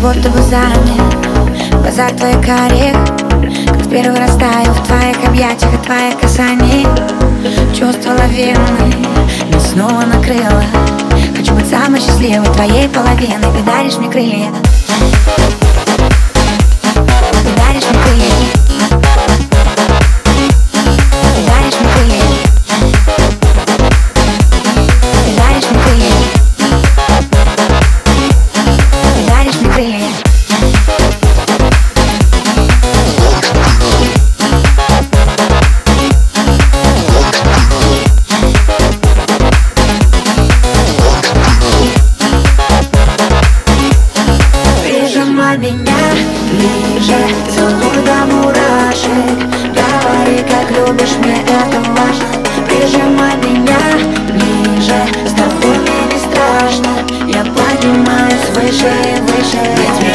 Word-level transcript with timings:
будто 0.00 0.30
бы 0.30 0.42
замер 0.42 1.02
Глаза 1.82 2.08
твои 2.08 2.32
карих 2.34 2.94
Как 3.66 3.90
первый 3.90 4.18
раз 4.18 4.36
таю 4.36 4.72
в 4.72 4.86
твоих 4.86 5.28
объятиях 5.28 5.74
И 5.74 5.84
твоих 5.84 6.18
касаний 6.18 6.86
Чувство 7.74 8.12
лавины 8.12 8.94
Нас 9.52 9.72
снова 9.72 10.02
накрыло 10.06 10.64
Хочу 11.36 11.54
быть 11.54 11.68
самой 11.68 12.00
счастливой 12.00 12.46
твоей 12.54 12.88
половиной. 12.88 13.52
Ты 13.56 13.62
даришь 13.64 13.98
мне 13.98 14.10
крылья 14.10 14.48
меня 45.56 46.00
ближе. 46.50 47.16
Целуй 47.52 48.04
до 48.04 48.26
мурашек. 48.32 49.38
Говори, 49.74 50.44
как 50.48 50.70
любишь, 50.70 51.16
мне 51.22 51.42
это 51.42 51.80
важно. 51.90 52.26
Прижимай 52.66 53.36
меня 53.36 53.78
ближе. 54.28 55.00
С 55.26 55.32
тобой 55.32 55.78
мне 55.78 56.00
не 56.12 56.18
страшно. 56.18 56.92
Я 57.26 57.44
поднимаюсь 57.44 58.48
выше 58.54 58.90
и 59.04 59.20
выше. 59.22 59.60
Ведь 59.76 60.09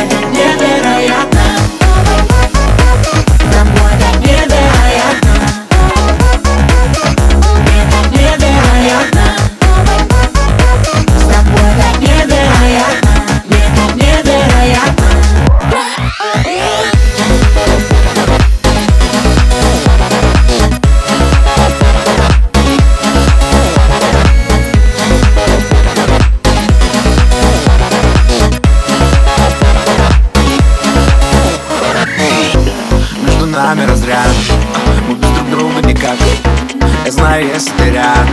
Я 37.05 37.11
знаю, 37.11 37.45
если 37.45 37.69
ты 37.77 37.91
рядом 37.91 38.27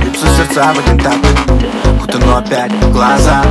Бьются 0.00 0.26
сердца 0.36 0.72
в 0.74 0.78
один 0.80 0.98
такт 0.98 1.24
Утону 2.02 2.36
опять 2.36 2.72
в 2.72 2.90
глаза. 2.90 3.44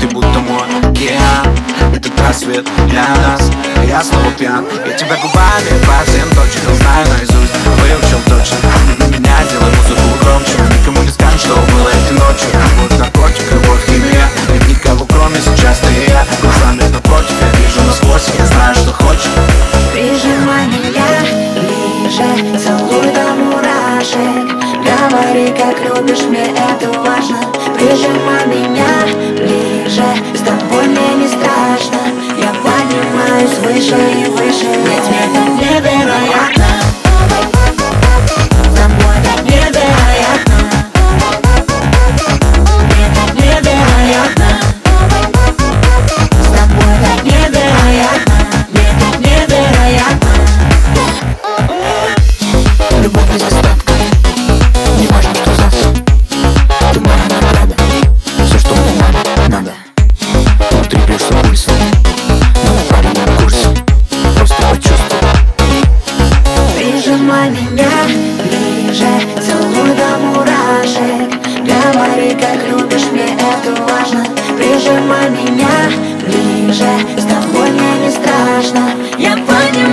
Ты 0.00 0.06
будто 0.06 0.38
мой 0.40 0.62
океан. 0.82 1.46
Этот 1.94 2.18
рассвет 2.20 2.66
для 2.88 3.02
нас. 3.02 3.50
Я 3.86 4.02
снова 4.02 4.30
пьян. 4.38 4.64
Я 4.86 4.92
тебя 4.94 5.16
губами 5.16 5.78
по 5.84 6.10
всем 6.10 6.28
точкам 6.30 6.74
Знаю 6.74 7.06
наизусть, 7.08 7.52
выучил 7.82 8.18
точно. 8.26 9.18
Меня 9.18 9.43
Говори, 25.10 25.48
как 25.48 25.76
любишь, 25.80 26.22
мне 26.22 26.44
это 26.44 26.88
важно. 27.00 27.36
Прижимай 27.74 28.46
меня 28.46 29.04
ближе, 29.36 30.02
с 30.34 30.40
тобой 30.40 30.86
мне 30.86 31.14
не 31.22 31.28
страшно. 31.28 31.98
Я 32.38 32.52
поднимаюсь 32.62 33.58
выше 33.62 33.96
и 33.96 34.24
выше, 34.30 34.66
ведь 34.66 35.08
это 35.08 35.13
меня 75.44 75.90
ближе, 76.26 76.88
с 77.16 77.24
тобой 77.24 77.70
мне 77.70 78.06
не 78.06 78.10
страшно. 78.10 78.90
Я 79.18 79.32
поднимаюсь 79.36 79.83